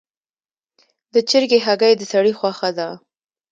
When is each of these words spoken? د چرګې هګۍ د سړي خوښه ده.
د 1.13 1.15
چرګې 1.29 1.59
هګۍ 1.65 1.93
د 1.97 2.01
سړي 2.11 2.33
خوښه 2.39 2.69
ده. 2.77 2.87